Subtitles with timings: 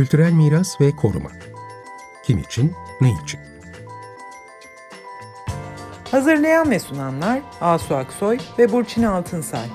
[0.00, 1.30] Kültürel miras ve koruma.
[2.24, 3.40] Kim için, ne için?
[6.10, 9.66] Hazırlayan ve sunanlar Asu Aksoy ve Burçin Altınsay.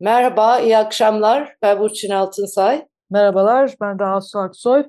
[0.00, 1.56] Merhaba, iyi akşamlar.
[1.62, 2.86] Ben Burçin Altınsay.
[3.10, 4.84] Merhabalar, ben de Asu Aksoy.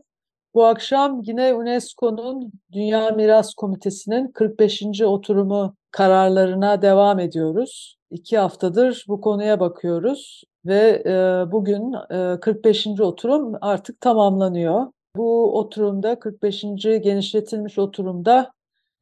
[0.56, 5.02] Bu akşam yine UNESCO'nun Dünya Miras Komitesi'nin 45.
[5.02, 7.98] oturumu kararlarına devam ediyoruz.
[8.12, 11.12] İki haftadır bu konuya bakıyoruz ve e,
[11.52, 12.88] bugün e, 45.
[12.99, 14.88] oturum artık tamamlanıyor.
[15.16, 16.62] Bu oturumda 45.
[16.84, 18.52] genişletilmiş oturumda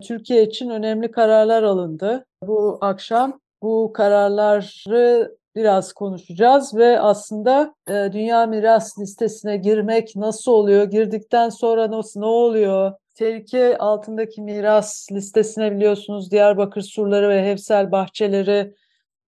[0.04, 2.26] Türkiye için önemli kararlar alındı.
[2.48, 10.84] Bu akşam bu kararları biraz konuşacağız ve aslında e, Dünya Miras Listesi'ne girmek nasıl oluyor,
[10.84, 18.76] girdikten sonra nasıl ne oluyor, tehlike altındaki miras listesine biliyorsunuz Diyarbakır surları ve Hevsel bahçeleri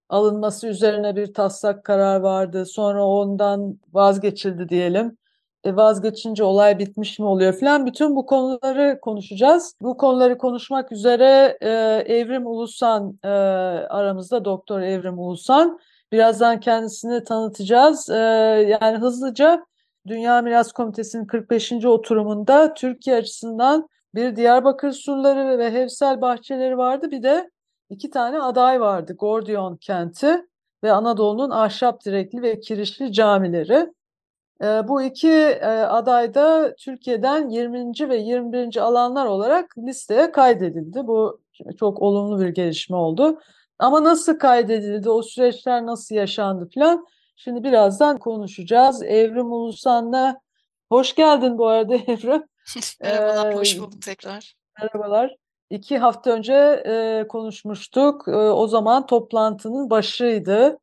[0.09, 2.65] alınması üzerine bir taslak karar vardı.
[2.65, 5.17] Sonra ondan vazgeçildi diyelim.
[5.63, 7.85] E, vazgeçince olay bitmiş mi oluyor falan.
[7.85, 9.75] Bütün bu konuları konuşacağız.
[9.81, 11.69] Bu konuları konuşmak üzere e,
[12.15, 15.79] Evrim Ulusan e, aramızda Doktor Evrim Ulusan.
[16.11, 18.09] Birazdan kendisini tanıtacağız.
[18.09, 18.15] Ee,
[18.81, 19.65] yani hızlıca
[20.07, 21.85] Dünya Miras Komitesi'nin 45.
[21.85, 27.11] oturumunda Türkiye açısından bir Diyarbakır surları ve Hevsel bahçeleri vardı.
[27.11, 27.49] Bir de
[27.89, 29.13] iki tane aday vardı.
[29.13, 30.45] Gordiyon kenti
[30.83, 33.93] ve Anadolu'nun ahşap direkli ve kirişli camileri.
[34.63, 38.09] Ee, bu iki e, aday da Türkiye'den 20.
[38.09, 38.77] ve 21.
[38.77, 41.07] alanlar olarak listeye kaydedildi.
[41.07, 41.41] Bu
[41.79, 43.39] çok olumlu bir gelişme oldu.
[43.79, 47.05] Ama nasıl kaydedildi, o süreçler nasıl yaşandı falan.
[47.35, 49.03] Şimdi birazdan konuşacağız.
[49.03, 50.39] Evrim Ulusan'la
[50.89, 52.43] hoş geldin bu arada Evrim.
[53.01, 54.53] Merhabalar, ee, hoş bulduk tekrar.
[54.81, 55.35] Merhabalar.
[55.69, 56.53] İki hafta önce
[56.85, 58.27] e, konuşmuştuk.
[58.27, 60.79] E, o zaman toplantının başıydı.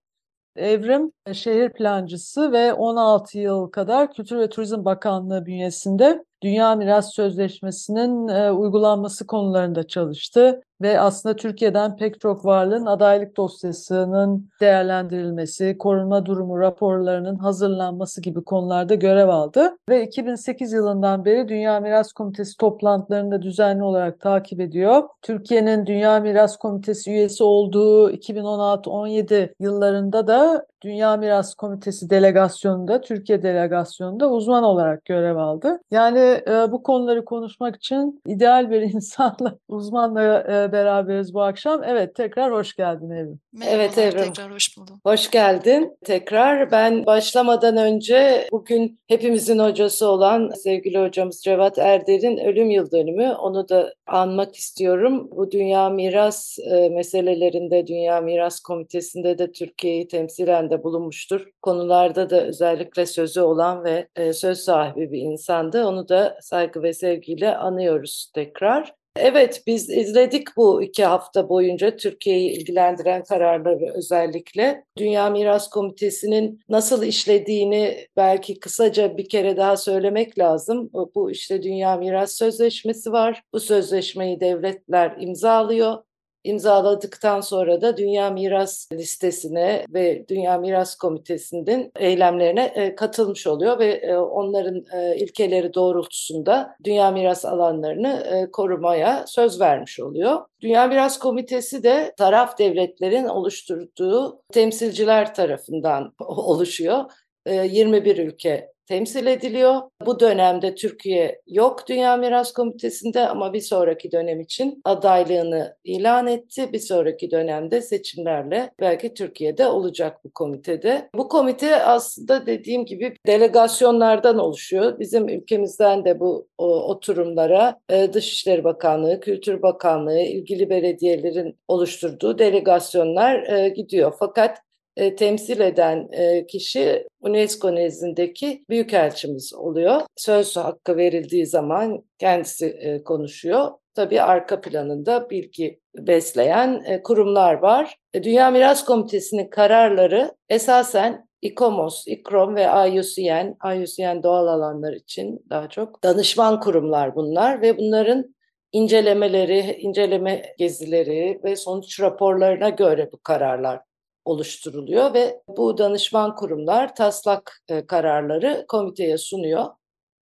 [0.56, 8.28] Evrim şehir plancısı ve 16 yıl kadar Kültür ve Turizm Bakanlığı bünyesinde Dünya Miras Sözleşmesi'nin
[8.28, 16.60] e, uygulanması konularında çalıştı ve aslında Türkiye'den pek çok varlığın adaylık dosyasının değerlendirilmesi, korunma durumu
[16.60, 19.76] raporlarının hazırlanması gibi konularda görev aldı.
[19.88, 25.02] Ve 2008 yılından beri Dünya Miras Komitesi toplantılarında düzenli olarak takip ediyor.
[25.22, 34.30] Türkiye'nin Dünya Miras Komitesi üyesi olduğu 2016-17 yıllarında da Dünya Miras Komitesi delegasyonunda, Türkiye delegasyonunda
[34.30, 35.80] uzman olarak görev aldı.
[35.90, 41.82] Yani e, bu konuları konuşmak için ideal bir insanla, uzmanla e, beraberiz bu akşam.
[41.84, 43.40] Evet, tekrar hoş geldin Evrim.
[43.52, 44.32] Merhabalar, evet Evrim.
[44.32, 45.00] Tekrar hoş buldum.
[45.06, 46.70] Hoş geldin tekrar.
[46.70, 53.32] Ben başlamadan önce bugün hepimizin hocası olan sevgili hocamız Cevat Erder'in ölüm yıl dönümü.
[53.32, 55.28] Onu da anmak istiyorum.
[55.36, 61.46] Bu Dünya Miras e, meselelerinde, Dünya Miras Komitesi'nde de Türkiye'yi temsilen de bulunmuştur.
[61.62, 65.86] Konularda da özellikle sözü olan ve e, söz sahibi bir insandı.
[65.86, 68.94] Onu da saygı ve sevgiyle anıyoruz tekrar.
[69.16, 74.84] Evet biz izledik bu iki hafta boyunca Türkiye'yi ilgilendiren kararları özellikle.
[74.98, 80.90] Dünya Miras Komitesi'nin nasıl işlediğini belki kısaca bir kere daha söylemek lazım.
[81.14, 83.42] Bu işte Dünya Miras Sözleşmesi var.
[83.52, 85.98] Bu sözleşmeyi devletler imzalıyor
[86.44, 93.86] imzaladıktan sonra da Dünya Miras listesine ve Dünya Miras Komitesi'nin eylemlerine e, katılmış oluyor ve
[93.86, 100.40] e, onların e, ilkeleri doğrultusunda Dünya Miras alanlarını korumaya söz vermiş oluyor.
[100.60, 107.04] Dünya Miras Komitesi de taraf devletlerin oluşturduğu temsilciler tarafından oluşuyor.
[107.46, 109.82] 21 ülke temsil ediliyor.
[110.06, 116.72] Bu dönemde Türkiye yok Dünya Miras Komitesi'nde ama bir sonraki dönem için adaylığını ilan etti.
[116.72, 121.08] Bir sonraki dönemde seçimlerle belki Türkiye'de olacak bu komitede.
[121.14, 124.98] Bu komite aslında dediğim gibi delegasyonlardan oluşuyor.
[124.98, 133.68] Bizim ülkemizden de bu oturumlara e, Dışişleri Bakanlığı, Kültür Bakanlığı, ilgili belediyelerin oluşturduğu delegasyonlar e,
[133.68, 134.14] gidiyor.
[134.18, 134.58] Fakat
[134.96, 140.00] e, temsil eden e, kişi UNESCO nezdindeki büyükelçimiz oluyor.
[140.16, 143.70] Söz hakkı verildiği zaman kendisi e, konuşuyor.
[143.94, 147.96] Tabii arka planında bilgi besleyen e, kurumlar var.
[148.14, 155.68] E, Dünya Miras Komitesi'nin kararları esasen İKOMOS, İKROM ve IUCN, IUCN doğal alanlar için daha
[155.68, 158.34] çok danışman kurumlar bunlar ve bunların
[158.72, 163.80] incelemeleri, inceleme gezileri ve sonuç raporlarına göre bu kararlar
[164.24, 169.64] oluşturuluyor ve bu danışman kurumlar taslak e, kararları komiteye sunuyor.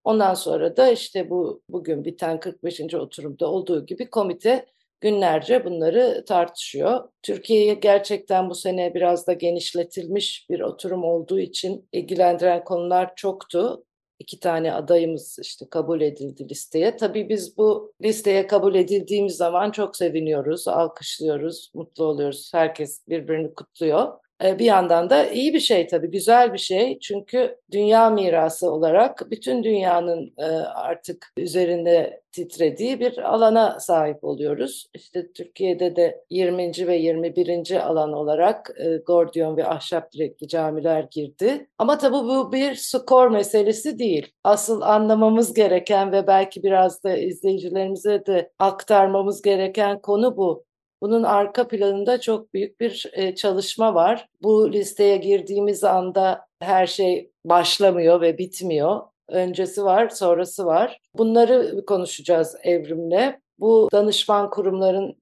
[0.03, 2.93] Ondan sonra da işte bu bugün biten 45.
[2.93, 4.65] oturumda olduğu gibi komite
[5.01, 7.09] günlerce bunları tartışıyor.
[7.23, 13.85] Türkiye'ye gerçekten bu sene biraz da genişletilmiş bir oturum olduğu için ilgilendiren konular çoktu.
[14.19, 16.97] İki tane adayımız işte kabul edildi listeye.
[16.97, 22.51] Tabii biz bu listeye kabul edildiğimiz zaman çok seviniyoruz, alkışlıyoruz, mutlu oluyoruz.
[22.53, 24.28] Herkes birbirini kutluyor.
[24.43, 26.99] E, bir yandan da iyi bir şey tabii, güzel bir şey.
[26.99, 30.45] Çünkü dünya mirası olarak bütün dünyanın e,
[30.75, 34.87] artık üzerinde titrediği bir alana sahip oluyoruz.
[34.93, 36.87] İşte Türkiye'de de 20.
[36.87, 37.87] ve 21.
[37.87, 41.67] alan olarak e, Gordiyon ve ahşap direkli camiler girdi.
[41.77, 44.33] Ama tabii bu bir skor meselesi değil.
[44.43, 50.68] Asıl anlamamız gereken ve belki biraz da izleyicilerimize de aktarmamız gereken konu bu.
[51.01, 54.27] Bunun arka planında çok büyük bir e, çalışma var.
[54.41, 59.01] Bu listeye girdiğimiz anda her şey başlamıyor ve bitmiyor.
[59.29, 60.99] Öncesi var, sonrası var.
[61.13, 63.39] Bunları konuşacağız Evrim'le.
[63.59, 65.15] Bu danışman kurumların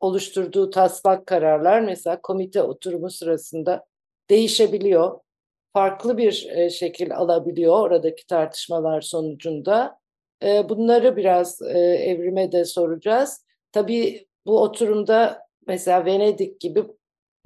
[0.00, 3.84] oluşturduğu taslak kararlar mesela komite oturumu sırasında
[4.30, 5.20] değişebiliyor.
[5.72, 9.98] Farklı bir e, şekil alabiliyor oradaki tartışmalar sonucunda.
[10.42, 13.44] E, bunları biraz evrime de soracağız.
[13.72, 16.84] Tabii bu oturumda mesela Venedik gibi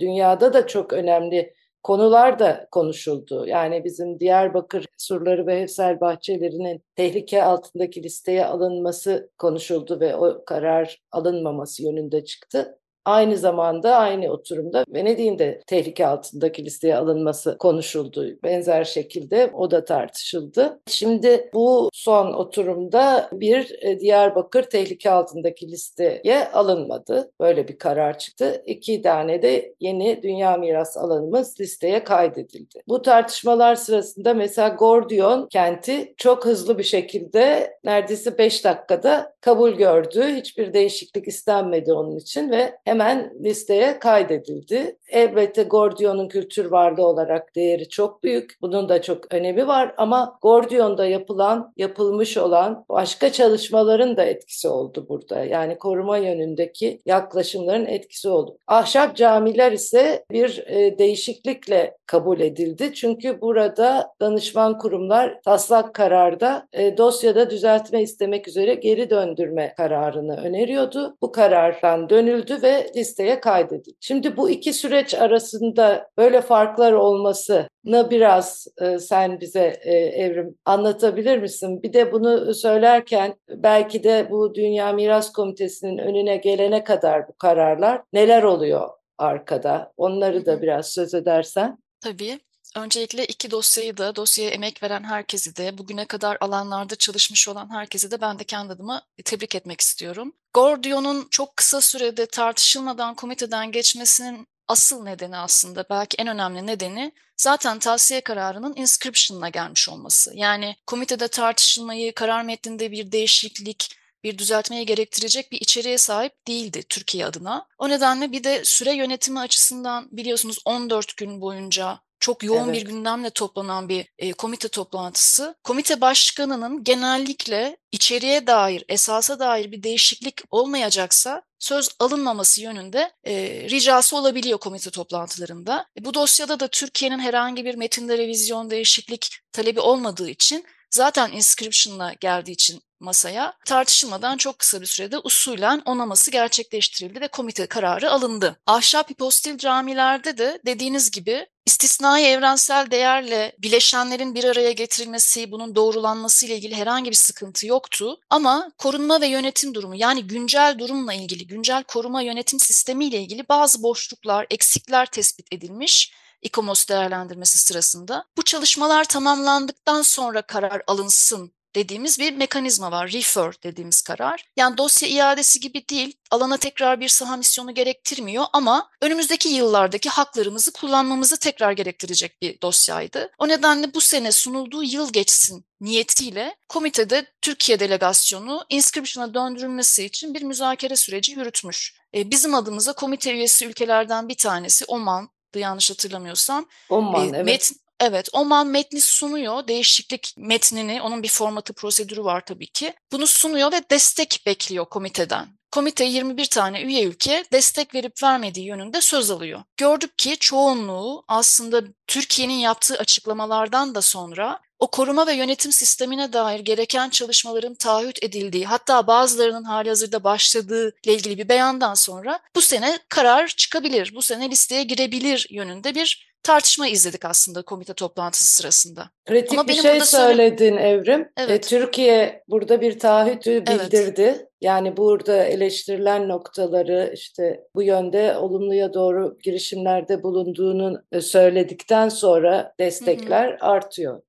[0.01, 3.47] dünyada da çok önemli konular da konuşuldu.
[3.47, 11.03] Yani bizim Diyarbakır surları ve evsel bahçelerinin tehlike altındaki listeye alınması konuşuldu ve o karar
[11.13, 12.79] alınmaması yönünde çıktı.
[13.09, 18.27] Aynı zamanda aynı oturumda Venedik'in de tehlike altındaki listeye alınması konuşuldu.
[18.43, 20.81] Benzer şekilde o da tartışıldı.
[20.87, 27.33] Şimdi bu son oturumda bir e, Diyarbakır tehlike altındaki listeye alınmadı.
[27.41, 28.63] Böyle bir karar çıktı.
[28.67, 32.81] İki tane de yeni dünya miras alanımız listeye kaydedildi.
[32.89, 40.35] Bu tartışmalar sırasında mesela Gordiyon kenti çok hızlı bir şekilde neredeyse 5 dakikada kabul gördü.
[40.37, 42.98] Hiçbir değişiklik istenmedi onun için ve hemen
[43.45, 44.97] listeye kaydedildi.
[45.09, 48.59] Elbette Gordion'un kültür varlığı olarak değeri çok büyük.
[48.63, 55.07] Bunun da çok önemi var ama Gordion'da yapılan, yapılmış olan başka çalışmaların da etkisi oldu
[55.09, 55.45] burada.
[55.45, 58.59] Yani koruma yönündeki yaklaşımların etkisi oldu.
[58.67, 62.95] Ahşap camiler ise bir e, değişiklikle kabul edildi.
[62.95, 71.17] Çünkü burada danışman kurumlar taslak kararda e, dosyada düzeltme istemek üzere geri döndürme kararını öneriyordu.
[71.23, 73.97] Bu karardan dönüldü ve listeye kaydedildi.
[74.01, 81.39] Şimdi bu iki süreç arasında böyle farklar olmasını biraz e, sen bize e, Evrim anlatabilir
[81.39, 81.83] misin?
[81.83, 88.03] Bir de bunu söylerken belki de bu Dünya Miras Komitesi'nin önüne gelene kadar bu kararlar
[88.13, 88.89] neler oluyor
[89.19, 89.93] arkada?
[89.97, 91.79] Onları da biraz söz edersen.
[92.01, 92.39] Tabii.
[92.79, 98.11] Öncelikle iki dosyayı da, dosyaya emek veren herkesi de, bugüne kadar alanlarda çalışmış olan herkesi
[98.11, 100.33] de ben de kendi adıma tebrik etmek istiyorum.
[100.55, 107.79] Gordion'un çok kısa sürede tartışılmadan komiteden geçmesinin asıl nedeni aslında belki en önemli nedeni zaten
[107.79, 110.33] tavsiye kararının inscription'ına gelmiş olması.
[110.35, 117.27] Yani komitede tartışılmayı, karar metninde bir değişiklik, bir düzeltmeyi gerektirecek bir içeriğe sahip değildi Türkiye
[117.27, 117.67] adına.
[117.79, 122.75] O nedenle bir de süre yönetimi açısından biliyorsunuz 14 gün boyunca çok yoğun evet.
[122.75, 125.55] bir gündemle toplanan bir e, komite toplantısı.
[125.65, 133.35] Komite başkanının genellikle içeriye dair, esasa dair bir değişiklik olmayacaksa söz alınmaması yönünde e,
[133.71, 135.87] ricası olabiliyor komite toplantılarında.
[136.01, 142.13] E, bu dosyada da Türkiye'nin herhangi bir metinde revizyon değişiklik talebi olmadığı için zaten inscription'la
[142.21, 148.61] geldiği için masaya tartışılmadan çok kısa bir sürede usulen onaması gerçekleştirildi ve komite kararı alındı.
[148.67, 156.47] Ahşap hipostil camilerde de dediğiniz gibi istisnai evrensel değerle bileşenlerin bir araya getirilmesi, bunun doğrulanması
[156.47, 158.21] ile ilgili herhangi bir sıkıntı yoktu.
[158.31, 163.49] Ama korunma ve yönetim durumu yani güncel durumla ilgili, güncel koruma yönetim sistemi ile ilgili
[163.49, 166.13] bazı boşluklar, eksikler tespit edilmiş
[166.43, 168.25] İKOMOS değerlendirmesi sırasında.
[168.37, 173.13] Bu çalışmalar tamamlandıktan sonra karar alınsın dediğimiz bir mekanizma var.
[173.13, 174.45] Refer dediğimiz karar.
[174.57, 180.73] Yani dosya iadesi gibi değil, alana tekrar bir saha misyonu gerektirmiyor ama önümüzdeki yıllardaki haklarımızı
[180.73, 183.31] kullanmamızı tekrar gerektirecek bir dosyaydı.
[183.39, 190.43] O nedenle bu sene sunulduğu yıl geçsin niyetiyle komitede Türkiye delegasyonu inscription'a döndürülmesi için bir
[190.43, 191.95] müzakere süreci yürütmüş.
[192.15, 196.67] E, bizim adımıza komite üyesi ülkelerden bir tanesi Oman, yanlış hatırlamıyorsam.
[196.89, 197.45] Oman, e, evet.
[197.45, 202.95] Met, Evet, Oman metni sunuyor, değişiklik metnini, onun bir formatı, prosedürü var tabii ki.
[203.13, 205.59] Bunu sunuyor ve destek bekliyor komiteden.
[205.73, 209.63] Komite 21 tane üye ülke destek verip vermediği yönünde söz alıyor.
[209.77, 216.61] Gördük ki çoğunluğu aslında Türkiye'nin yaptığı açıklamalardan da sonra o koruma ve yönetim sistemine dair
[216.61, 222.61] gereken çalışmaların taahhüt edildiği hatta bazılarının hali hazırda başladığı ile ilgili bir beyandan sonra bu
[222.61, 229.11] sene karar çıkabilir, bu sene listeye girebilir yönünde bir tartışma izledik aslında komite toplantısı sırasında.
[229.27, 230.89] Pratik Ama bir şey söyledin söyle...
[230.89, 231.21] Evrim.
[231.21, 231.65] E, evet.
[231.65, 234.23] E, Türkiye burada bir taahhütü bildirdi.
[234.23, 234.47] Evet.
[234.61, 243.49] Yani burada eleştirilen noktaları işte bu yönde olumluya doğru girişimlerde bulunduğunu e, söyledikten sonra destekler
[243.49, 243.57] hı hı.
[243.61, 244.23] artıyor.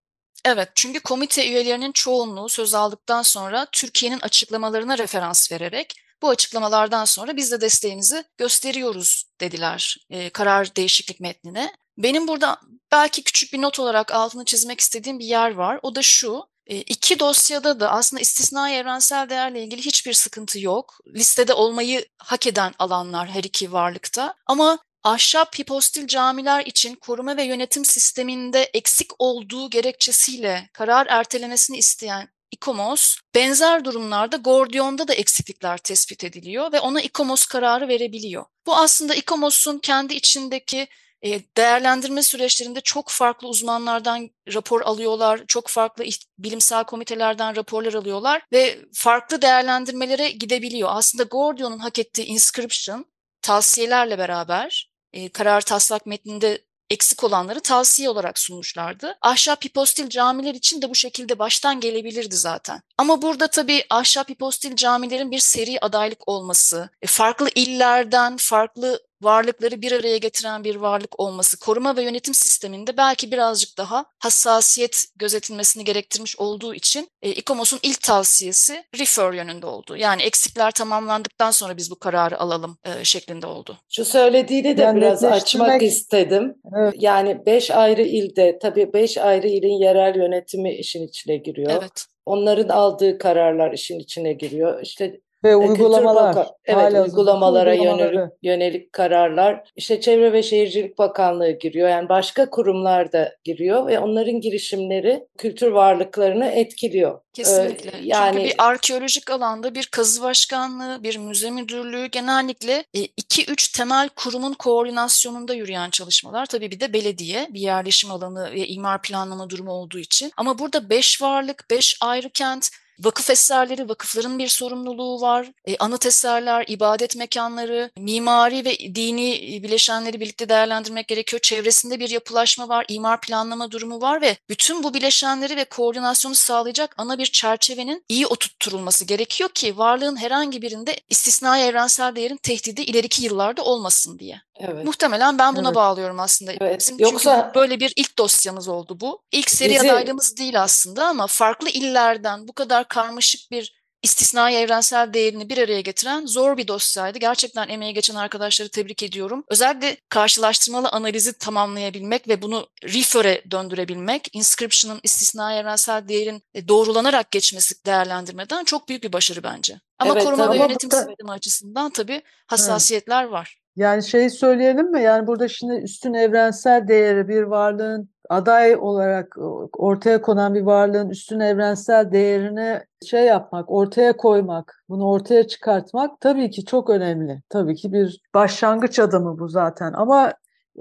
[0.51, 7.37] Evet, çünkü komite üyelerinin çoğunluğu söz aldıktan sonra Türkiye'nin açıklamalarına referans vererek bu açıklamalardan sonra
[7.37, 11.73] biz de desteğimizi gösteriyoruz dediler e, karar değişiklik metnine.
[11.97, 12.57] Benim burada
[12.91, 15.79] belki küçük bir not olarak altını çizmek istediğim bir yer var.
[15.81, 20.99] O da şu, e, iki dosyada da aslında istisnai evrensel değerle ilgili hiçbir sıkıntı yok.
[21.07, 24.33] Listede olmayı hak eden alanlar her iki varlıkta.
[24.45, 32.29] Ama ahşap hipostil camiler için koruma ve yönetim sisteminde eksik olduğu gerekçesiyle karar ertelemesini isteyen
[32.51, 38.45] İKOMOS benzer durumlarda Gordion'da da eksiklikler tespit ediliyor ve ona İKOMOS kararı verebiliyor.
[38.65, 40.87] Bu aslında İKOMOS'un kendi içindeki
[41.21, 46.05] e, değerlendirme süreçlerinde çok farklı uzmanlardan rapor alıyorlar, çok farklı
[46.37, 50.89] bilimsel komitelerden raporlar alıyorlar ve farklı değerlendirmelere gidebiliyor.
[50.91, 53.05] Aslında Gordion'un hak ettiği inscription
[53.41, 59.17] tavsiyelerle beraber e, karar taslak metninde eksik olanları tavsiye olarak sunmuşlardı.
[59.21, 62.81] Ahşap hipostil camiler için de bu şekilde baştan gelebilirdi zaten.
[62.97, 69.81] Ama burada tabii ahşap hipostil camilerin bir seri adaylık olması, e, farklı illerden, farklı varlıkları
[69.81, 75.83] bir araya getiren bir varlık olması koruma ve yönetim sisteminde belki birazcık daha hassasiyet gözetilmesini
[75.83, 79.97] gerektirmiş olduğu için e, İKOMOS'un ilk tavsiyesi refer yönünde oldu.
[79.97, 83.77] Yani eksikler tamamlandıktan sonra biz bu kararı alalım e, şeklinde oldu.
[83.89, 86.55] Şu söylediğini de yani biraz açmak istedim.
[86.77, 86.93] Evet.
[86.97, 91.71] Yani beş ayrı ilde tabii beş ayrı ilin yerel yönetimi işin içine giriyor.
[91.71, 92.05] Evet.
[92.25, 94.81] Onların aldığı kararlar işin içine giriyor.
[94.81, 96.47] İşte ve e, uygulamalar.
[96.65, 99.71] Evet uygulamalara yönelik, yönelik kararlar.
[99.75, 101.89] İşte Çevre ve Şehircilik Bakanlığı giriyor.
[101.89, 107.19] Yani başka kurumlar da giriyor ve onların girişimleri kültür varlıklarını etkiliyor.
[107.33, 107.89] Kesinlikle.
[107.89, 113.77] Ee, yani Çünkü bir arkeolojik alanda bir kazı başkanlığı, bir müze müdürlüğü genellikle 2-3 e,
[113.77, 116.45] temel kurumun koordinasyonunda yürüyen çalışmalar.
[116.45, 120.31] Tabii bir de belediye, bir yerleşim alanı ve imar planlama durumu olduğu için.
[120.37, 122.69] Ama burada 5 varlık, 5 ayrı kent
[122.99, 125.51] Vakıf eserleri, vakıfların bir sorumluluğu var.
[125.65, 131.39] E, anıt eserler, ibadet mekanları, mimari ve dini bileşenleri birlikte değerlendirmek gerekiyor.
[131.39, 136.95] Çevresinde bir yapılaşma var, imar planlama durumu var ve bütün bu bileşenleri ve koordinasyonu sağlayacak
[136.97, 143.23] ana bir çerçevenin iyi oturtturulması gerekiyor ki varlığın herhangi birinde istisnai evrensel değerin tehdidi ileriki
[143.23, 144.41] yıllarda olmasın diye.
[144.59, 144.85] Evet.
[144.85, 145.75] Muhtemelen ben buna evet.
[145.75, 146.53] bağlıyorum aslında.
[146.61, 146.79] Evet.
[146.79, 149.21] Bizim Yoksa çünkü böyle bir ilk dosyamız oldu bu.
[149.31, 149.91] İlk seri bizi...
[149.91, 155.81] adaylığımız değil aslında ama farklı illerden bu kadar karmaşık bir istisnai evrensel değerini bir araya
[155.81, 157.17] getiren zor bir dosyaydı.
[157.17, 159.43] Gerçekten emeği geçen arkadaşları tebrik ediyorum.
[159.47, 167.85] Özellikle karşılaştırmalı analizi tamamlayabilmek ve bunu refer'e döndürebilmek, inscription'ın istisnai evrensel değerin e, doğrulanarak geçmesi
[167.85, 169.79] değerlendirmeden çok büyük bir başarı bence.
[169.99, 173.31] Ama evet, koruma ve yönetim sistemi açısından tabii hassasiyetler evet.
[173.31, 173.58] var.
[173.79, 175.01] Yani şey söyleyelim mi?
[175.01, 179.35] Yani burada şimdi üstün evrensel değeri bir varlığın aday olarak
[179.77, 186.49] ortaya konan bir varlığın üstün evrensel değerini şey yapmak, ortaya koymak, bunu ortaya çıkartmak tabii
[186.49, 187.41] ki çok önemli.
[187.49, 190.33] Tabii ki bir başlangıç adımı bu zaten ama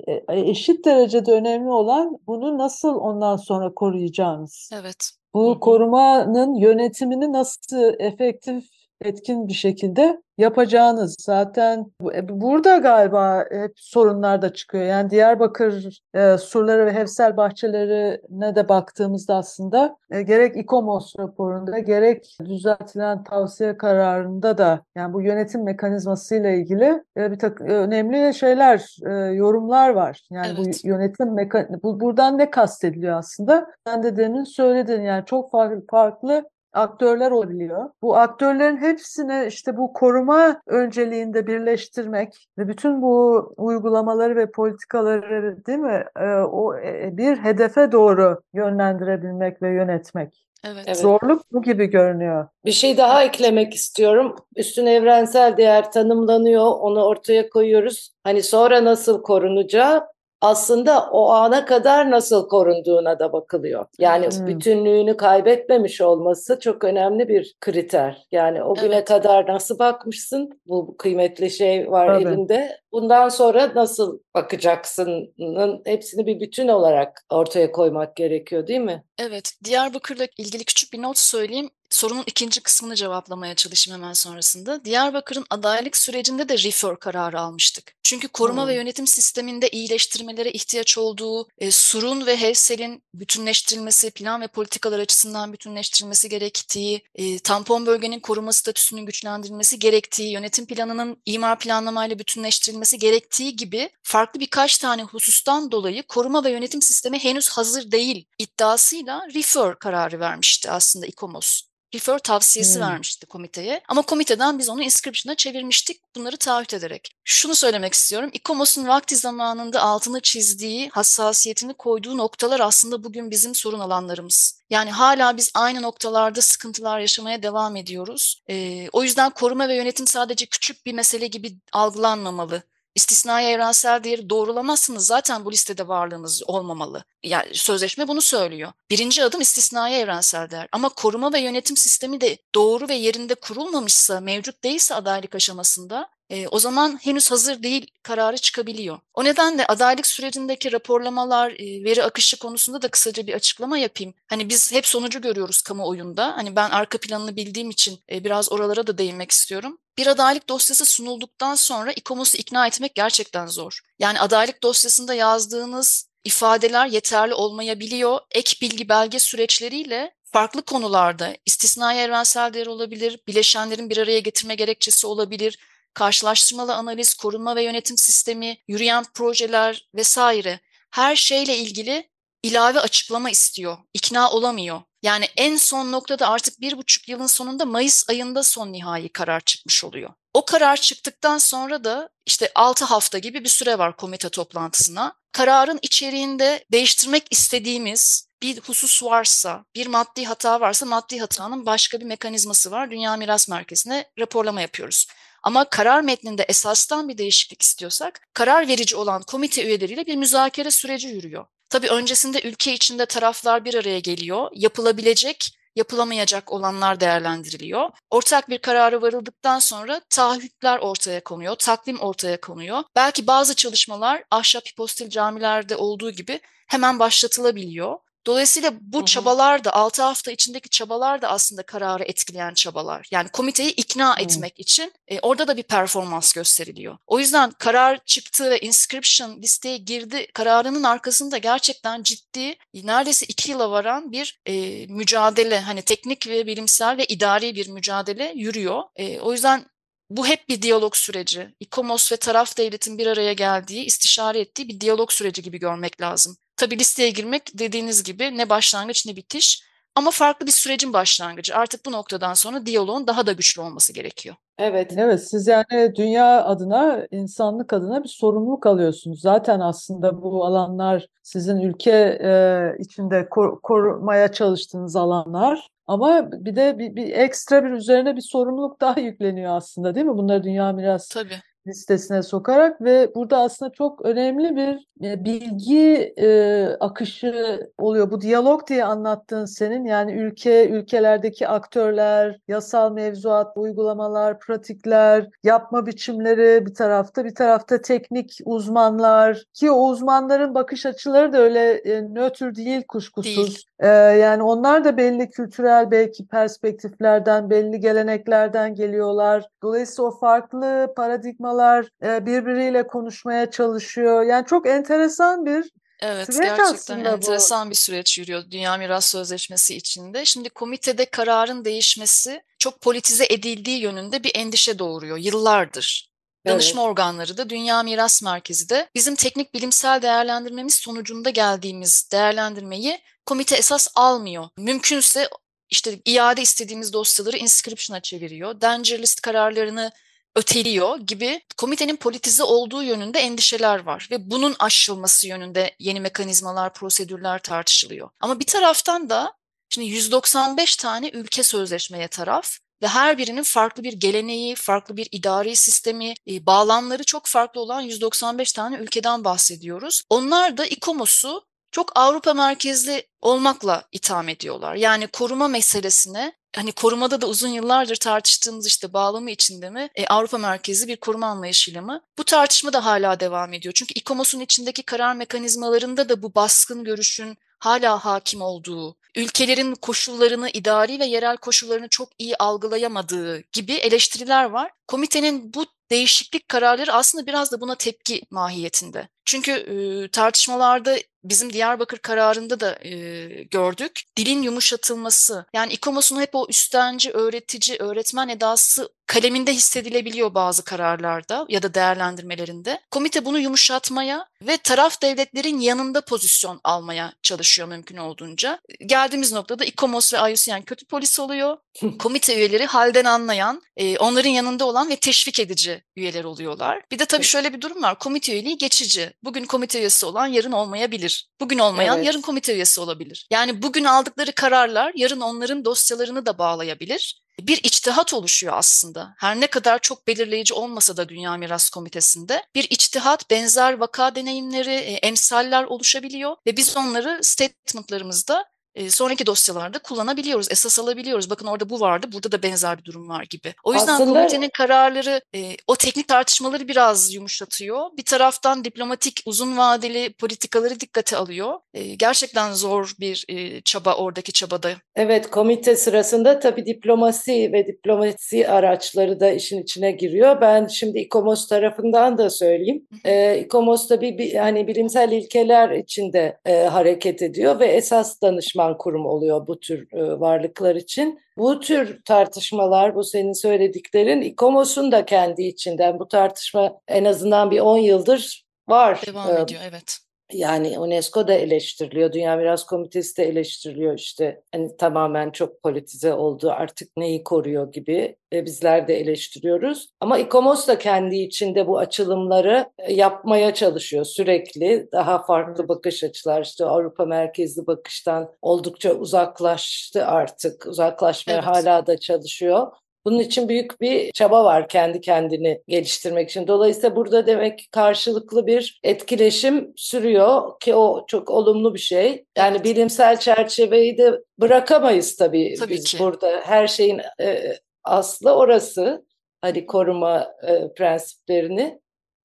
[0.06, 4.70] e, e, eşit derecede önemli olan bunu nasıl ondan sonra koruyacağınız.
[4.74, 5.10] Evet.
[5.34, 8.64] Bu korumanın yönetimini nasıl efektif
[9.00, 11.16] etkin bir şekilde yapacağınız.
[11.20, 14.84] Zaten e, burada galiba hep sorunlar da çıkıyor.
[14.84, 22.36] Yani Diyarbakır e, surları ve hevsel bahçelerine de baktığımızda aslında e, gerek İKOMOS raporunda gerek
[22.44, 28.96] düzeltilen tavsiye kararında da yani bu yönetim mekanizması ile ilgili e, bir takım önemli şeyler,
[29.06, 30.20] e, yorumlar var.
[30.30, 30.80] Yani evet.
[30.84, 33.66] bu yönetim mekan bu buradan ne kastediliyor aslında?
[33.86, 36.44] Sen de demin söyledin yani çok farklı farklı
[36.78, 37.90] aktörler olabiliyor.
[38.02, 45.78] Bu aktörlerin hepsini işte bu koruma önceliğinde birleştirmek ve bütün bu uygulamaları ve politikaları değil
[45.78, 50.48] mi e, o e, bir hedefe doğru yönlendirebilmek ve yönetmek.
[50.64, 50.84] Evet.
[50.86, 50.96] evet.
[50.96, 52.46] Zorluk bu gibi görünüyor.
[52.64, 54.36] Bir şey daha eklemek istiyorum.
[54.56, 58.12] Üstün evrensel değer tanımlanıyor, onu ortaya koyuyoruz.
[58.24, 60.06] Hani sonra nasıl korunacağı
[60.40, 63.86] aslında o ana kadar nasıl korunduğuna da bakılıyor.
[63.98, 64.46] Yani Hmm.
[64.46, 68.26] bütünlüğünü kaybetmemiş olması çok önemli bir kriter.
[68.32, 69.08] Yani o güne Evet.
[69.08, 70.60] kadar nasıl bakmışsın?
[70.66, 72.28] Bu kıymetli şey var Tabii.
[72.28, 72.78] elinde.
[72.92, 79.04] Bundan sonra nasıl bakacaksının hepsini bir bütün olarak ortaya koymak gerekiyor değil mi?
[79.18, 81.70] Evet, Diyarbakır'la ilgili küçük bir not söyleyeyim.
[81.90, 84.84] Sorunun ikinci kısmını cevaplamaya çalışayım hemen sonrasında.
[84.84, 87.94] Diyarbakır'ın adaylık sürecinde de refer kararı almıştık.
[88.02, 88.68] Çünkü koruma Hmm.
[88.68, 95.52] ve yönetim sisteminde iyileştirmelere ihtiyaç olduğu, e, Sur'un ve HEVSEL'in bütünleştirilmesi, plan ve politikalar açısından
[95.52, 103.56] bütünleştirilmesi gerektiği, e, tampon bölgenin koruma statüsünün güçlendirilmesi gerektiği, yönetim planının imar planlamayla bütünleştirilmesi gerektiği
[103.56, 109.78] gibi farklı birkaç tane husustan dolayı koruma ve yönetim sistemi henüz hazır değil iddiasıyla refer
[109.78, 111.68] kararı vermişti aslında İKOMOS.
[111.94, 112.82] Refer tavsiyesi Hmm.
[112.82, 113.80] vermişti komiteye.
[113.88, 117.12] Ama komiteden biz onu inscription'a çevirmiştik bunları taahhüt ederek.
[117.24, 118.30] Şunu söylemek istiyorum.
[118.32, 124.58] İKOMOS'un vakti zamanında altını çizdiği, hassasiyetini koyduğu noktalar aslında bugün bizim sorun alanlarımız.
[124.70, 128.42] Yani hala biz aynı noktalarda sıkıntılar yaşamaya devam ediyoruz.
[128.50, 132.62] Ee, o yüzden koruma ve yönetim sadece küçük bir mesele gibi algılanmamalı.
[132.94, 137.04] İstisnai evrensel değeri doğrulamazsınız zaten bu listede varlığınız olmamalı.
[137.22, 138.72] Yani sözleşme bunu söylüyor.
[138.90, 140.68] Birinci adım istisnai evrensel değer.
[140.72, 146.48] Ama koruma ve yönetim sistemi de doğru ve yerinde kurulmamışsa, mevcut değilse adaylık aşamasında e,
[146.48, 148.98] o zaman henüz hazır değil kararı çıkabiliyor.
[149.14, 154.14] O nedenle adaylık sürecindeki raporlamalar, e, veri akışı konusunda da kısaca bir açıklama yapayım.
[154.26, 156.36] Hani biz hep sonucu görüyoruz kamuoyunda.
[156.36, 159.78] Hani ben arka planını bildiğim için e, biraz oralara da değinmek istiyorum.
[159.98, 163.80] Bir adaylık dosyası sunulduktan sonra İKOMOS'u ikna etmek gerçekten zor.
[163.98, 168.20] Yani adaylık dosyasında yazdığınız ifadeler yeterli olmayabiliyor.
[168.30, 175.06] Ek bilgi belge süreçleriyle farklı konularda istisnai evrensel değer olabilir, bileşenlerin bir araya getirme gerekçesi
[175.06, 175.58] olabilir,
[175.98, 182.10] karşılaştırmalı analiz, korunma ve yönetim sistemi, yürüyen projeler vesaire her şeyle ilgili
[182.42, 183.78] ilave açıklama istiyor.
[183.94, 184.82] İkna olamıyor.
[185.02, 189.84] Yani en son noktada artık bir buçuk yılın sonunda Mayıs ayında son nihai karar çıkmış
[189.84, 190.10] oluyor.
[190.34, 195.14] O karar çıktıktan sonra da işte 6 hafta gibi bir süre var komite toplantısına.
[195.32, 202.04] Kararın içeriğinde değiştirmek istediğimiz bir husus varsa, bir maddi hata varsa maddi hatanın başka bir
[202.04, 202.90] mekanizması var.
[202.90, 205.06] Dünya Miras Merkezi'ne raporlama yapıyoruz.
[205.42, 211.08] Ama karar metninde esastan bir değişiklik istiyorsak karar verici olan komite üyeleriyle bir müzakere süreci
[211.08, 211.46] yürüyor.
[211.70, 214.50] Tabii öncesinde ülke içinde taraflar bir araya geliyor.
[214.54, 217.90] Yapılabilecek, yapılamayacak olanlar değerlendiriliyor.
[218.10, 222.82] Ortak bir karara varıldıktan sonra taahhütler ortaya konuyor, takvim ortaya konuyor.
[222.96, 227.96] Belki bazı çalışmalar ahşap hipostil camilerde olduğu gibi hemen başlatılabiliyor.
[228.26, 229.06] Dolayısıyla bu Hı hı.
[229.06, 233.08] çabalar da 6 hafta içindeki çabalar da aslında kararı etkileyen çabalar.
[233.10, 234.22] Yani komiteyi ikna Hı.
[234.22, 236.98] etmek için e, orada da bir performans gösteriliyor.
[237.06, 243.70] O yüzden karar çıktı ve inscription listeye girdi kararının arkasında gerçekten ciddi neredeyse iki yıla
[243.70, 248.82] varan bir e, mücadele hani teknik ve bilimsel ve idari bir mücadele yürüyor.
[248.96, 249.66] E, o yüzden
[250.10, 251.54] bu hep bir diyalog süreci.
[251.60, 256.36] İKOMOS ve taraf devletin bir araya geldiği, istişare ettiği bir diyalog süreci gibi görmek lazım.
[256.58, 259.62] Tabii listeye girmek dediğiniz gibi ne başlangıç ne bitiş
[259.94, 261.56] ama farklı bir sürecin başlangıcı.
[261.56, 264.36] Artık bu noktadan sonra diyaloğun daha da güçlü olması gerekiyor.
[264.58, 264.94] Evet.
[264.96, 269.20] Evet, siz yani dünya adına, insanlık adına bir sorumluluk alıyorsunuz.
[269.20, 275.68] Zaten aslında bu alanlar sizin ülke e, içinde kor- korumaya çalıştığınız alanlar.
[275.86, 280.16] Ama bir de bir, bir ekstra bir üzerine bir sorumluluk daha yükleniyor aslında, değil mi?
[280.16, 281.40] Bunları Dünya Miras Tabii.
[281.68, 288.10] Listesine sokarak ve burada aslında çok önemli bir e, bilgi e, akışı oluyor.
[288.10, 296.66] Bu diyalog diye anlattığın senin yani ülke, ülkelerdeki aktörler, yasal mevzuat, uygulamalar, pratikler, yapma biçimleri
[296.66, 302.54] bir tarafta, bir tarafta teknik uzmanlar ki o uzmanların bakış açıları da öyle e, nötr
[302.54, 303.36] değil kuşkusuz.
[303.36, 303.68] Değil.
[303.80, 309.48] Ee, yani onlar da belli kültürel belki perspektiflerden, belli geleneklerden geliyorlar.
[309.62, 311.57] Dolayısıyla o farklı paradigmalar
[312.02, 314.22] e, birbiriyle konuşmaya çalışıyor.
[314.22, 315.64] Yani çok enteresan bir
[316.00, 317.14] Evet, süreç gerçekten aslında bu.
[317.14, 320.24] enteresan bir süreç yürüyor Dünya Miras Sözleşmesi içinde.
[320.24, 326.08] Şimdi komitede kararın değişmesi çok politize edildiği yönünde bir endişe doğuruyor yıllardır.
[326.46, 333.56] Danışma organları da Dünya Miras Merkezi de bizim teknik bilimsel değerlendirmemiz sonucunda geldiğimiz değerlendirmeyi komite
[333.56, 334.48] esas almıyor.
[334.58, 335.28] Mümkünse
[335.70, 338.60] işte iade istediğimiz dosyaları inscription'a çeviriyor.
[338.60, 339.92] Danger list kararlarını
[340.36, 347.38] öteliyor gibi komitenin politize olduğu yönünde endişeler var ve bunun aşılması yönünde yeni mekanizmalar, prosedürler
[347.38, 348.10] tartışılıyor.
[348.20, 349.32] Ama bir taraftan da
[349.70, 355.56] şimdi 195 tane ülke sözleşmeye taraf ve her birinin farklı bir geleneği, farklı bir idari
[355.56, 360.02] sistemi, e, bağlamları çok farklı olan 195 tane ülkeden bahsediyoruz.
[360.10, 361.44] Onlar da İKOMOS'u
[361.78, 364.74] çok Avrupa merkezli olmakla itham ediyorlar.
[364.74, 370.38] Yani koruma meselesine hani korumada da uzun yıllardır tartıştığımız işte bağlamı içinde mi e, Avrupa
[370.38, 372.00] merkezli bir koruma anlayışıyla mı?
[372.18, 373.74] Bu tartışma da hala devam ediyor.
[373.74, 381.00] Çünkü İKOMOS'un içindeki karar mekanizmalarında da bu baskın görüşün hala hakim olduğu, ülkelerin koşullarını, idari
[381.00, 384.70] ve yerel koşullarını çok iyi algılayamadığı gibi eleştiriler var.
[384.86, 389.08] Komitenin bu değişiklik kararları aslında biraz da buna tepki mahiyetinde.
[389.24, 390.96] Çünkü e, tartışmalarda
[391.28, 394.00] bizim Diyarbakır kararında da e, gördük.
[394.16, 401.62] Dilin yumuşatılması yani İKOMOS'un hep o üstenci, öğretici, öğretmen edası kaleminde hissedilebiliyor bazı kararlarda ya
[401.62, 402.80] da değerlendirmelerinde.
[402.90, 408.60] Komite bunu yumuşatmaya ve taraf devletlerin yanında pozisyon almaya çalışıyor mümkün olduğunca.
[408.86, 411.56] Geldiğimiz noktada İKOMOS ve IUCN kötü polis oluyor.
[411.98, 416.82] Komite üyeleri halden anlayan, e, onların yanında olan ve teşvik edici üyeler oluyorlar.
[416.90, 417.98] Bir de tabii şöyle bir durum var.
[417.98, 419.12] Komite üyeliği geçici.
[419.22, 421.28] Bugün komite üyesi olan yarın olmayabilir.
[421.40, 422.06] Bugün olmayan evet.
[422.06, 423.26] yarın komite üyesi olabilir.
[423.30, 429.14] Yani bugün aldıkları kararlar yarın onların dosyalarını da bağlayabilir bir içtihat oluşuyor aslında.
[429.18, 434.74] Her ne kadar çok belirleyici olmasa da Dünya Miras Komitesi'nde bir içtihat, benzer vaka deneyimleri,
[434.74, 438.44] e, emsaller oluşabiliyor ve biz onları statementlarımızda
[438.88, 441.30] sonraki dosyalarda kullanabiliyoruz, esas alabiliyoruz.
[441.30, 443.54] Bakın orada bu vardı, burada da benzer bir durum var gibi.
[443.64, 444.12] O yüzden Aslında...
[444.20, 445.20] komitenin kararları
[445.66, 447.80] o teknik tartışmaları biraz yumuşatıyor.
[447.96, 451.54] Bir taraftan diplomatik uzun vadeli politikaları dikkate alıyor.
[451.96, 453.26] Gerçekten zor bir
[453.64, 454.70] çaba oradaki çabada.
[454.96, 460.40] Evet, komite sırasında tabii diplomasi ve diplomasi araçları da işin içine giriyor.
[460.40, 462.86] Ben şimdi İKOMOS tarafından da söyleyeyim.
[463.04, 468.78] Ee, İKOMOS tabii bir, hani bilimsel ilkeler içinde e, hareket ediyor ve esas danışman danışman
[468.78, 471.20] kurum oluyor bu tür e, varlıklar için.
[471.36, 477.60] Bu tür tartışmalar, bu senin söylediklerin İKOMOS'un da kendi içinden bu tartışma en azından bir
[477.60, 479.00] 10 yıldır var.
[479.06, 479.98] Devam ee, ediyor evet.
[480.32, 486.50] Yani UNESCO da eleştiriliyor, Dünya Miras Komitesi de eleştiriliyor işte hani tamamen çok politize oldu
[486.50, 489.88] artık neyi koruyor gibi e, bizler de eleştiriyoruz.
[490.00, 494.88] Ama İKOMOS da kendi içinde bu açılımları e, yapmaya çalışıyor sürekli.
[494.92, 500.66] Daha farklı bakış açılar işte Avrupa merkezli bakıştan oldukça uzaklaştı artık.
[500.66, 501.46] Uzaklaşmaya evet.
[501.46, 502.66] hala da çalışıyor.
[503.08, 506.46] Bunun için büyük bir çaba var kendi kendini geliştirmek için.
[506.46, 512.24] Dolayısıyla burada demek karşılıklı bir etkileşim sürüyor ki o çok olumlu bir şey.
[512.38, 515.98] Yani bilimsel çerçeveyi de bırakamayız tabii, tabii biz ki.
[515.98, 516.40] burada.
[516.44, 519.06] Her şeyin e, aslı orası.
[519.40, 521.80] Hani koruma e, prensiplerini.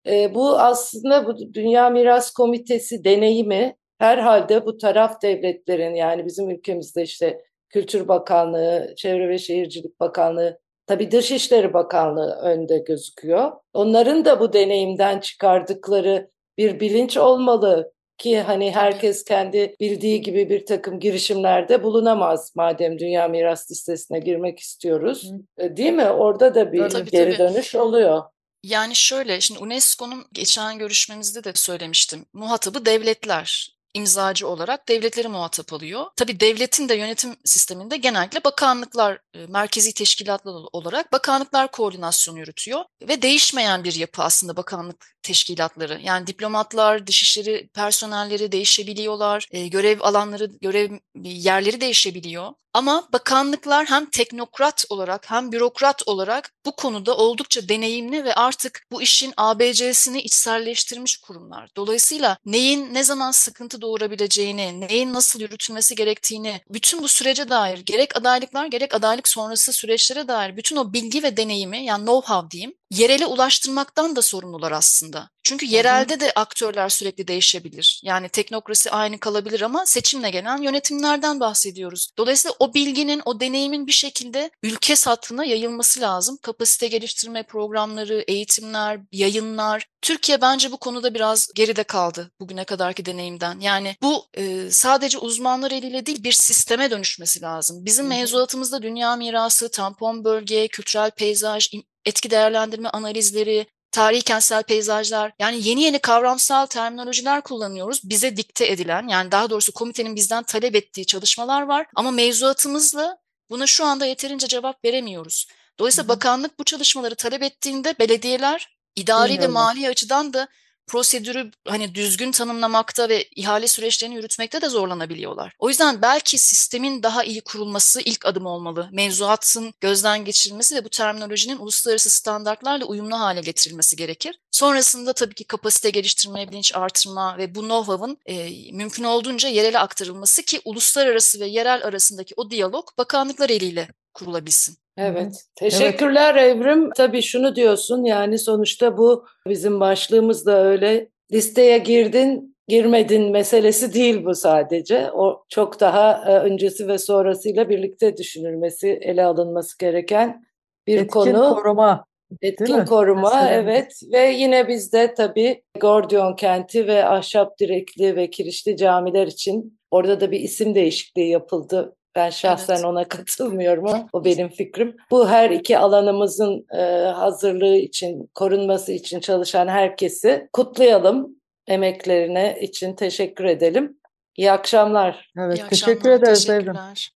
[0.07, 7.03] E, bu aslında bu Dünya Miras Komitesi deneyimi herhalde bu taraf devletlerin yani bizim ülkemizde
[7.03, 13.51] işte Kültür Bakanlığı, Çevre ve Şehircilik Bakanlığı Tabii Dışişleri Bakanlığı önde gözüküyor.
[13.73, 20.65] Onların da bu deneyimden çıkardıkları bir bilinç olmalı ki hani herkes kendi bildiği gibi bir
[20.65, 25.31] takım girişimlerde bulunamaz madem Dünya Miras Listesi'ne girmek istiyoruz.
[25.59, 25.77] Hı.
[25.77, 26.09] Değil mi?
[26.09, 27.53] Orada da bir tabii, geri tabii.
[27.53, 28.23] dönüş oluyor.
[28.63, 32.25] Yani şöyle, şimdi UNESCO'nun geçen görüşmemizde de söylemiştim.
[32.33, 36.05] Muhatabı devletler imzacı olarak devletleri muhatap alıyor.
[36.15, 43.21] Tabii devletin de yönetim sisteminde genellikle bakanlıklar, e, merkezi teşkilatlar olarak bakanlıklar koordinasyonu yürütüyor ve
[43.21, 45.99] değişmeyen bir yapı aslında bakanlık teşkilatları.
[46.03, 50.91] Yani diplomatlar, dışişleri personelleri değişebiliyorlar, e, görev alanları, görev
[51.23, 52.51] yerleri değişebiliyor.
[52.73, 59.01] Ama bakanlıklar hem teknokrat olarak hem bürokrat olarak bu konuda oldukça deneyimli ve artık bu
[59.01, 61.69] işin ABC'sini içselleştirmiş kurumlar.
[61.75, 68.17] Dolayısıyla neyin ne zaman sıkıntı doğurabileceğini, neyin nasıl yürütülmesi gerektiğini, bütün bu sürece dair gerek
[68.17, 73.25] adaylıklar gerek adaylık sonrası süreçlere dair bütün o bilgi ve deneyimi yani know-how diyeyim yerele
[73.25, 75.29] ulaştırmaktan da sorumlular aslında.
[75.43, 78.01] Çünkü yerelde de aktörler sürekli değişebilir.
[78.03, 82.09] Yani teknokrasi aynı kalabilir ama seçimle gelen yönetimlerden bahsediyoruz.
[82.17, 86.37] Dolayısıyla o bilginin, o deneyimin bir şekilde ülke satına yayılması lazım.
[86.41, 89.87] Kapasite geliştirme programları, eğitimler, yayınlar.
[90.01, 93.59] Türkiye bence bu konuda biraz geride kaldı bugüne kadarki deneyimden.
[93.59, 97.85] Yani bu e, sadece uzmanlar eliyle değil bir sisteme dönüşmesi lazım.
[97.85, 101.69] Bizim mevzuatımızda dünya mirası, tampon bölge, kültürel peyzaj,
[102.05, 108.01] etki değerlendirme analizleri, tarihi kentsel peyzajlar yani yeni yeni kavramsal terminolojiler kullanıyoruz.
[108.03, 113.17] Bize dikte edilen yani daha doğrusu komitenin bizden talep ettiği çalışmalar var ama mevzuatımızla
[113.49, 115.47] buna şu anda yeterince cevap veremiyoruz.
[115.79, 116.15] Dolayısıyla Hı-hı.
[116.15, 119.55] bakanlık bu çalışmaları talep ettiğinde belediyeler idari Bilmiyorum.
[119.55, 120.47] ve mali açıdan da
[120.87, 125.53] prosedürü hani düzgün tanımlamakta ve ihale süreçlerini yürütmekte de zorlanabiliyorlar.
[125.59, 128.89] O yüzden belki sistemin daha iyi kurulması ilk adım olmalı.
[128.91, 134.39] Mevzuatın gözden geçirilmesi ve bu terminolojinin uluslararası standartlarla uyumlu hale getirilmesi gerekir.
[134.51, 140.43] Sonrasında tabii ki kapasite geliştirme, bilinç artırma ve bu know-how'ın e, mümkün olduğunca yerele aktarılması
[140.43, 144.82] ki uluslararası ve yerel arasındaki o diyalog bakanlıklar eliyle kurulabilsin.
[144.97, 145.43] Evet.
[145.55, 146.55] Teşekkürler evet.
[146.55, 146.89] Evrim.
[146.95, 151.09] Tabii şunu diyorsun yani sonuçta bu bizim başlığımız da öyle.
[151.31, 155.11] Listeye girdin, girmedin meselesi değil bu sadece.
[155.11, 160.45] O çok daha öncesi ve sonrasıyla birlikte düşünülmesi, ele alınması gereken
[160.87, 161.55] bir Etkin konu.
[161.55, 162.05] koruma.
[162.41, 163.53] Etkin koruma Mesela.
[163.53, 170.21] evet ve yine bizde tabii Gordiyon kenti ve ahşap direkli ve kirişli camiler için orada
[170.21, 172.85] da bir isim değişikliği yapıldı ben şahsen evet.
[172.85, 174.95] ona katılmıyorum ama o benim fikrim.
[175.11, 181.43] Bu her iki alanımızın e, hazırlığı için, korunması için çalışan herkesi kutlayalım.
[181.67, 183.97] Emeklerine için teşekkür edelim.
[184.37, 185.31] İyi akşamlar.
[185.37, 186.75] Evet, İyi teşekkür akşamlar, ederiz Evrim.